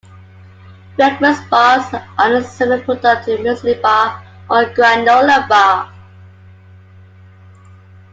[0.95, 5.93] Breakfast bars are a similar product to the muesli bar or granola bar.